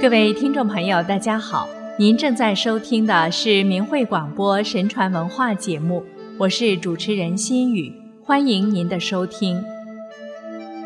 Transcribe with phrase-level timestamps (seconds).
[0.00, 1.68] 各位听众朋友，大家好，
[1.98, 6.02] 您正在收听的是明慧广播神传文化节目，
[6.38, 7.92] 我是主持人心雨，
[8.24, 9.62] 欢迎您的收听。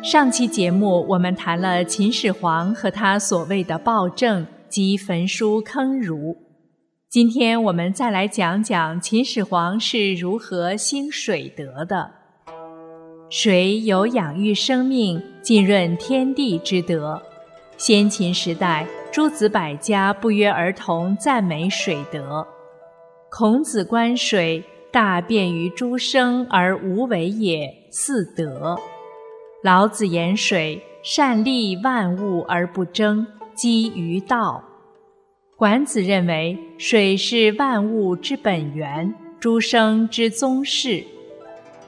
[0.00, 6.36] 上期节目我们谈了秦始皇和他所谓的暴政及焚书坑儒，
[7.10, 12.12] 今天我们再来讲讲秦始皇是如何兴水德的。
[13.28, 17.20] 水有养育生命、浸润天地之德。
[17.80, 22.46] 先秦时代，诸子百家不约而同赞美水德。
[23.30, 24.62] 孔子观水，
[24.92, 28.78] 大便于诸生而无为也，似德。
[29.64, 34.62] 老子言水，善利万物而不争，积于道。
[35.56, 41.02] 管子认为水是万物之本源，诸生之宗室。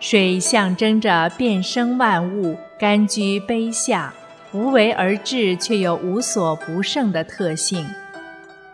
[0.00, 4.12] 水象征着变生万物，甘居卑下，
[4.56, 7.84] 无为而治，却又无所不胜的特性。《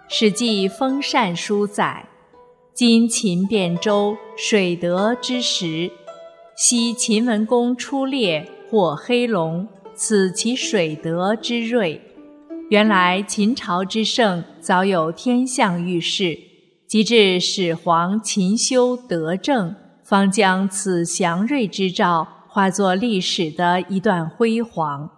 [0.09, 2.07] 史记·封禅书》载
[2.73, 5.91] ：“今秦汴州，水德之时，
[6.57, 12.01] 昔秦文公出猎，获黑龙，此其水德之瑞。”
[12.71, 16.39] 原来秦朝之盛，早有天象预示，
[16.87, 19.75] 及至始皇勤修德政。
[20.05, 25.11] 方将此祥瑞之兆化作历史的一段辉煌。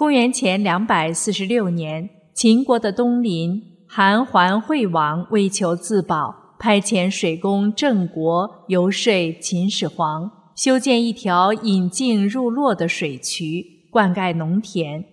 [0.00, 9.12] 公元前两百四十六年，秦国的东邻韩桓惠王为求自保，派遣水工郑国游说
[9.42, 15.04] 秦始皇，修建一条引颈入洛的水渠，灌溉农田。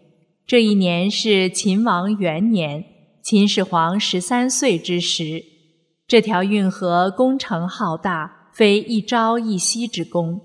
[0.46, 2.86] 这一年是秦王元年，
[3.22, 5.44] 秦始皇十三岁之时。
[6.08, 8.36] 这条运河工程浩大。
[8.54, 10.40] 非一朝一夕之功。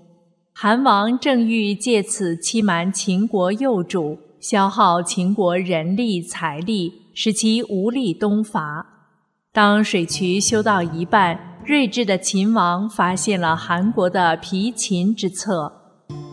[0.53, 8.85] 韩王正欲借此欺瞒秦国幼主，消耗秦国人力财力，使其无力东伐。
[9.53, 15.71] 当水渠修到一半，睿智的秦王发现了韩国的疲秦之策，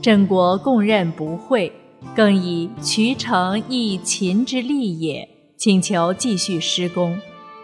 [0.03, 1.72] 郑国供认不讳，
[2.12, 7.16] 更以渠成亦秦之利也，请求继续施工。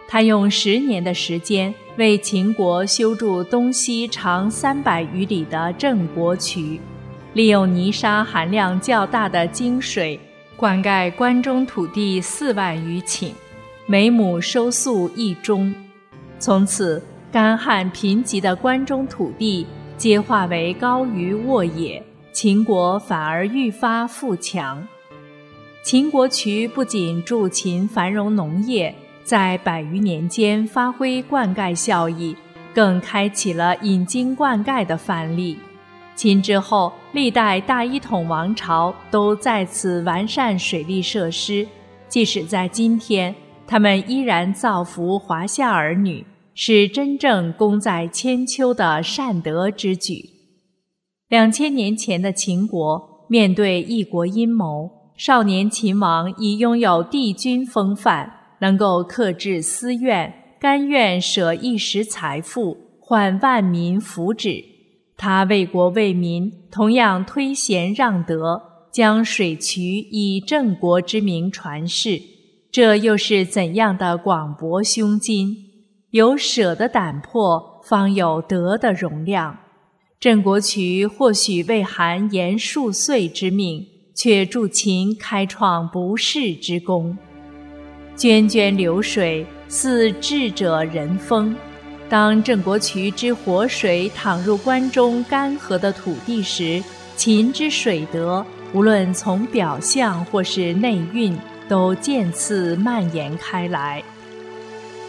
[0.07, 6.79] 他用十年的时间为秦国修筑东西长三百余里的郑国渠，
[7.33, 10.17] 利用泥沙含量较大的泾水
[10.57, 13.29] 灌溉关中土地四万余顷，
[13.85, 15.71] 每亩收粟一钟。
[16.39, 16.99] 从此，
[17.31, 24.87] 干旱贫瘠的关中土地皆化为高于沃野，秦国反而愈发富强。
[25.83, 28.93] 秦国渠不仅助秦繁荣农业。
[29.23, 32.33] 在百余年间发挥灌溉效益，
[32.73, 35.59] 更开启了引经灌溉的范例。
[36.17, 41.67] 秦之后，历代大一统王朝都在此完善水利设施。
[42.09, 43.35] 即使在今天，
[43.67, 50.27] 他们依然造福华夏儿女，是真正功在千秋的善德之举。
[51.29, 58.33] 两千年前的秦国面对异国阴谋，少年秦王已拥有帝君风范。
[58.59, 64.76] 能够克制私怨，甘愿舍一时财富换万民福祉。
[65.17, 68.61] 他为国为民，同样推贤让德，
[68.91, 72.21] 将水渠以郑国之名传世。
[72.71, 75.57] 这又是怎样的广博胸襟？
[76.11, 79.57] 有舍的胆魄，方有德的容量。
[80.19, 83.85] 郑国渠或许为韩延数岁之命，
[84.15, 87.17] 却助秦开创不世之功。
[88.15, 91.55] 涓涓流水，似智者仁风。
[92.09, 96.81] 当郑国渠之活水淌入关中干涸的土地时，
[97.17, 101.37] 秦之水德，无论从表象或是内蕴，
[101.67, 104.01] 都渐次蔓延开来。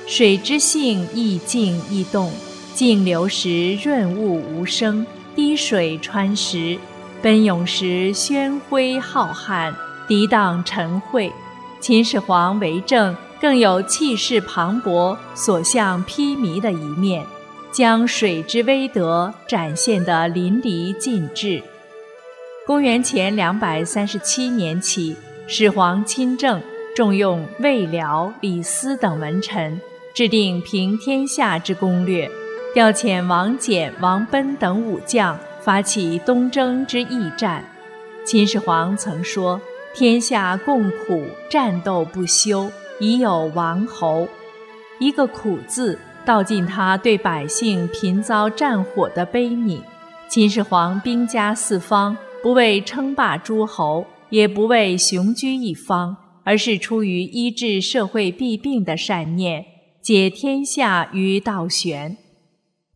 [0.08, 2.32] 水之性亦静亦动，
[2.74, 5.06] 静流时润物无声，
[5.36, 6.78] 滴水穿石；
[7.22, 9.72] 奔涌时喧哗浩瀚，
[10.08, 11.30] 涤荡尘秽。
[11.78, 17.24] 秦始皇为政，更有气势磅礴、所向披靡的一面，
[17.70, 21.62] 将水之威德展现得淋漓尽致。
[22.66, 26.60] 公元前两百三十七年起，始皇亲政，
[26.94, 29.80] 重用魏辽、李斯等文臣，
[30.12, 32.30] 制定平天下之攻略，
[32.74, 37.64] 调遣王翦、王贲等武将，发起东征之义战。
[38.24, 39.60] 秦始皇曾说。
[39.94, 44.26] 天下共苦，战斗不休，已有王侯。
[44.98, 49.80] 一个“苦”字，道尽他对百姓频遭战火的悲悯。
[50.28, 59.64] 秦始皇兵家四方，不为称霸诸侯，也不为雄居一方，而是出于医治社会弊病的善念，
[60.02, 62.16] 解天下于道玄。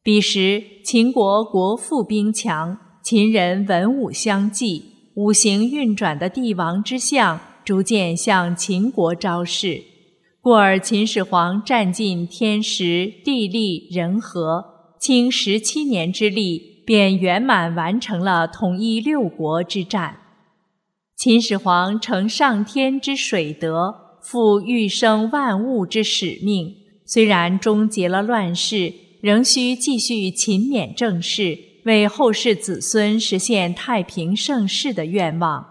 [0.02, 4.84] 彼时秦国国富兵强，秦人文武相济，
[5.14, 9.80] 五行运转的帝王之相逐渐向秦国昭示，
[10.44, 14.64] 故而秦始皇占尽天时地利人和，
[14.98, 20.16] 倾十七年之力，便圆满完成了统一六国之战。
[21.16, 26.74] 秦始皇承上天之水德，负育生万物之使命。
[27.06, 35.64] 虽然终结了乱世，仍需继续勤勉政事，为后世子孙实现太平盛世的愿望。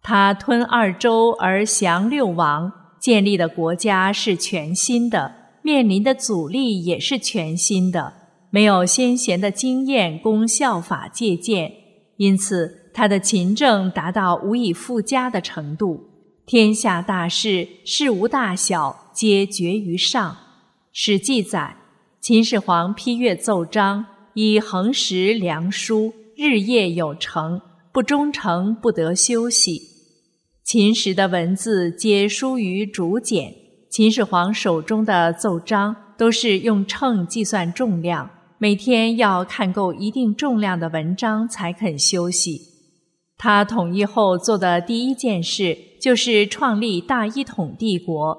[0.00, 8.14] 他吞二周而降六王，建立的国家是全新的，面临的阻力也是全新的，
[8.50, 11.72] 没有先贤的经验供效法借鉴，
[12.16, 12.76] 因此。
[12.94, 16.00] 他的勤政达到无以复加的程度，
[16.44, 20.36] 天下大事、事无大小皆决于上。
[20.92, 21.76] 史记载，
[22.20, 24.04] 秦始皇批阅奏章，
[24.34, 27.60] 以恒时良书，日夜有成，
[27.92, 29.97] 不忠诚不得休息。
[30.68, 33.54] 秦时的文字皆疏于竹简，
[33.88, 38.28] 秦始皇手中的奏章都是用秤计算重量，
[38.58, 42.60] 每天要看够一定重量的文章才肯休息。
[43.38, 48.36] 他统一后做的第一件事就是创立大一统帝国。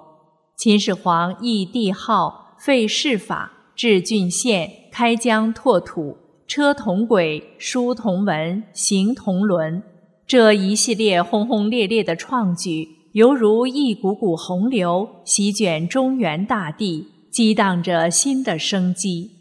[0.56, 6.16] 秦始皇议帝号，废世法，置郡县，开疆拓土，
[6.46, 9.82] 车同轨，书同文，行同伦。
[10.30, 19.32] 这一系列轰轰烈烈的创举，犹如一股股洪流，席卷中原大地，激荡着新的生机。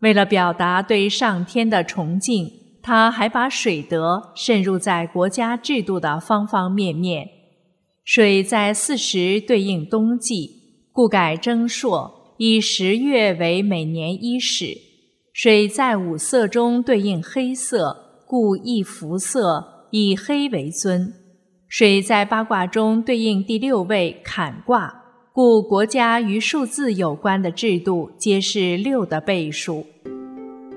[0.00, 2.50] 为了表达对上天的崇敬。
[2.82, 7.26] 他还把水德渗入在国家制度的方方面面。
[8.04, 10.48] 水在四时对应冬季，
[10.92, 14.66] 故改征朔，以十月为每年伊始；
[15.32, 21.10] 水在五色中对应黑色，故易服色，以黑为尊；
[21.68, 24.94] 水在八卦中对应第六位坎卦，
[25.32, 29.86] 故国家与数字有关的制度皆是六的倍数。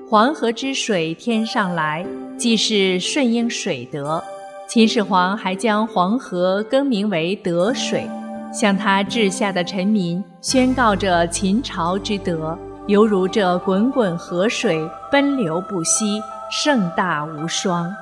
[0.08, 2.06] 黄河之水天上来，
[2.38, 4.24] 即是顺应水德。
[4.66, 8.08] 秦始皇还将黄河更名为德水，
[8.50, 14.80] 向他治下的臣民宣告着秦朝之德，犹如这滚滚河水
[15.12, 17.94] 奔流不息，盛大无双。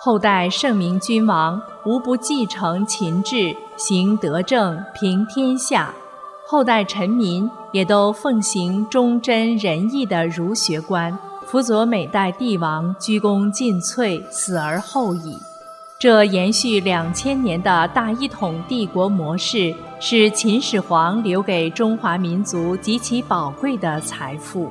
[0.00, 5.92] 后代圣明君王无不继承秦制，行德政，平天下；
[6.46, 11.18] 后代臣民也都奉行忠贞仁义的儒学观。
[11.44, 15.36] 辅佐每代帝王鞠躬尽瘁，死而后已。
[15.98, 24.70] 这延续两千年的大一统帝国模式，是秦始皇留给中华民族极其宝贵的财富。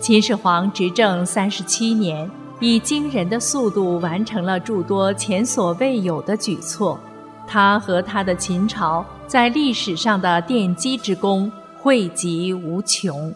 [0.00, 7.00] 秦始皇执政三十七年，以惊人的速度完成了诸多前所未有的举措。
[7.46, 13.34] 他和他的秦朝在历史上的奠基之功，惠及无穷。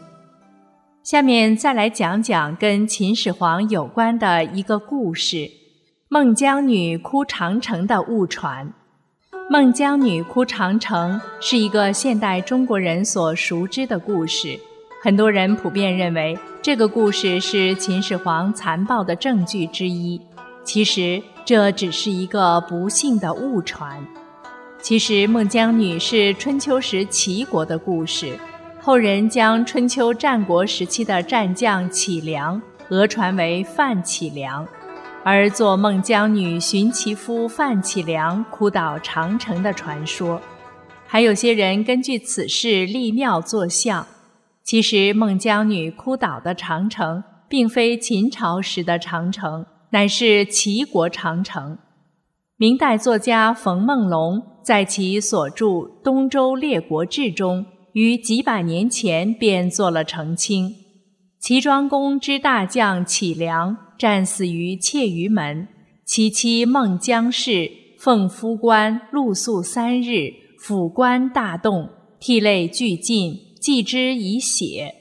[1.03, 5.51] 下面再来讲讲跟秦始皇有关的一个故事：
[6.09, 8.73] 孟姜女哭长城的误传。
[9.51, 14.59] 孟姜女哭长城是一个现代中国人所熟知的故事，
[15.05, 20.19] 很多人普遍认为这个故事是秦始皇残暴的证据之一。
[20.65, 24.03] 其实这只是一个不幸的误传。
[24.81, 28.33] 其实孟姜女是春秋时齐国的故事。
[28.81, 32.59] 后人将春秋战国时期的战将启良
[32.89, 34.67] 讹传为范启良，
[35.23, 40.41] 而做孟姜女寻其夫范启良哭倒长城的传说。
[41.07, 44.07] 还有些人根据此事立庙作像。
[44.65, 51.79] 其实孟姜女哭倒的长城，并非秦朝时的长城，乃是齐国长城。
[52.57, 55.67] 明代作家冯梦龙在其所著
[56.03, 57.67] 《东周列国志》中。
[57.95, 60.69] 于几百年前便做了澄清。
[61.39, 65.69] 齐庄公之大将启良战死于窃于门，
[66.05, 74.95] 其妻孟姜氏奉夫官露宿三日，府官大动，涕泪俱尽，祭之以血。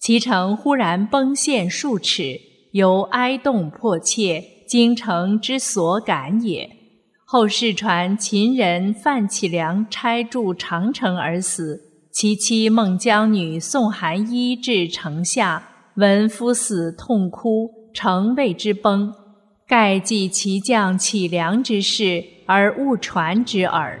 [0.00, 2.40] 其城忽然崩陷数尺，
[2.72, 6.70] 由哀动迫切，京城之所感也。
[7.26, 11.82] 后世传秦人范启良拆筑长城而死。
[12.10, 19.12] 其妻孟姜女送寒衣至城下，闻夫死，痛哭，城为之崩。
[19.66, 24.00] 盖记其将启良之事而误传之耳。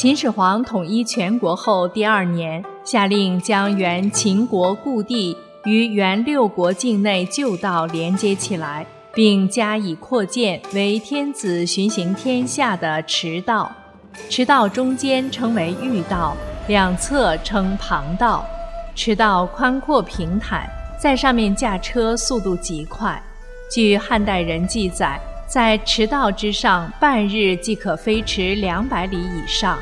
[0.00, 13.70] 秦始皇统一全国后第二年，下令将原秦国故地与原六国境内旧道连接起来，并加以扩建为天子巡行天下的驰道。
[14.30, 16.34] 驰道中间称为御道，
[16.66, 18.42] 两侧称旁道。
[18.94, 20.66] 驰道宽阔平坦，
[20.98, 23.22] 在上面驾车速度极快。
[23.70, 25.20] 据汉代人记载。
[25.50, 29.76] 在驰道之上，半日即可飞驰两百里以上。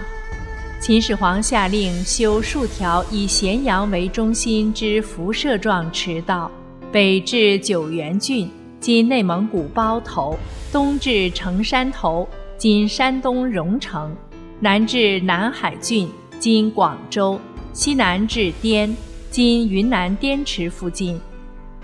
[0.81, 6.51] 秦始皇下令修数条以咸阳为中心之辐射状驰道，
[6.91, 10.39] 北至九原郡（今内蒙古包头），
[10.73, 14.17] 东至城山头（今山东荣城），
[14.61, 16.09] 南至南海郡
[16.41, 17.39] （今广州），
[17.75, 18.97] 西南至滇
[19.31, 21.21] （今云南滇池附近），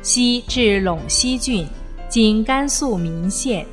[0.00, 1.67] 西至陇西郡。
[2.14, 3.66] 今甘肃岷县，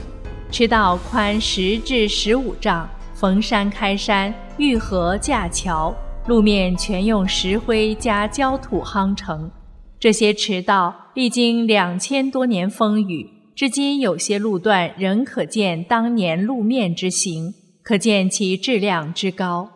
[0.50, 5.96] 驰道宽十至十五丈，逢山开山，遇河架桥，
[6.26, 9.52] 路面全用石灰加焦土夯成。
[10.00, 19.70] 这些驰道历经两千多年风雨，至今有些路段仍可见当年路面之形，可见其质量之高。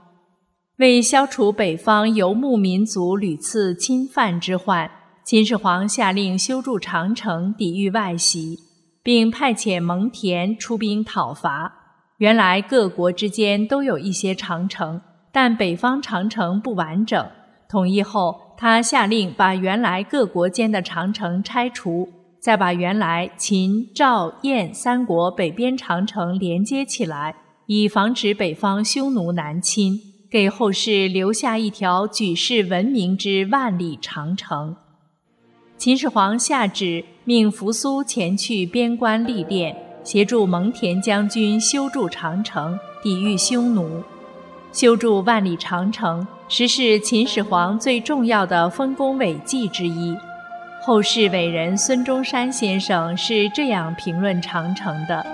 [0.77, 4.89] 为消除北方游牧民族屡次侵犯之患。
[5.25, 8.59] 秦始皇下令修筑长城，抵御外袭，
[9.01, 11.73] 并派遣蒙恬出兵讨伐。
[12.19, 15.01] 原来各国之间都有一些长城，
[15.31, 17.27] 但北方长城不完整。
[17.67, 22.07] 统一后，他下令把原来各国间的长城拆除，
[22.39, 34.75] 再把原来秦、赵、燕三国北边长城连接起来，以防止北方匈奴南侵，给后世留下一条举世闻名之万里长城。
[35.77, 44.01] 秦始皇下旨命扶苏前去边关历练，协助蒙恬将军修筑长城，抵御匈奴。
[44.71, 50.15] 修筑万里长城，实是秦始皇最重要的丰功伟绩之一。
[50.81, 55.25] 后世伟人孙中山先生是这样评论长城的：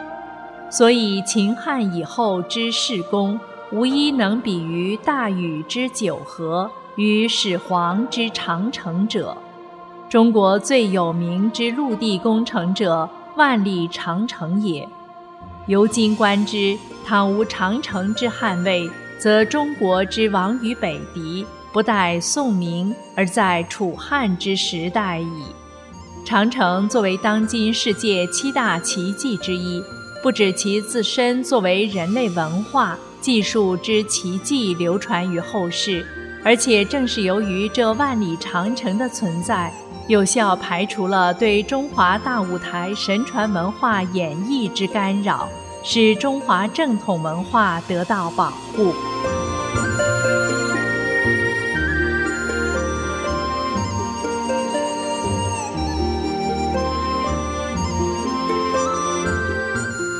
[0.72, 3.40] 所以秦汉以后之事功，
[3.72, 9.38] 无一能比于大禹之九河与始皇之长城者。
[10.12, 14.86] 中国最有名之陆地工程者，万里长城也。
[15.68, 25.44] 由今观之，倘无长城之捍卫，则中国之亡于北狄，不待宋明，而在楚汉之时代矣。
[26.26, 29.82] 长城作为当今世界七大奇迹之一，
[30.22, 36.06] 不止其自身作为人类文化技术之奇迹流传于后世，
[36.44, 39.72] 而且正是由于这万里长城的存在。
[40.08, 45.48] 有效排除了对中华大舞台神传文化演绎之干扰，
[45.84, 48.94] 使中华正统文化得到保护。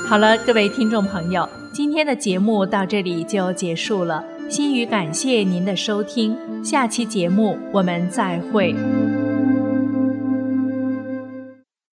[0.08, 4.24] 好了，各位听众朋友，今天的节目到这里就结束了。
[4.50, 8.76] 心语感谢您的收听，下期节目我们再会。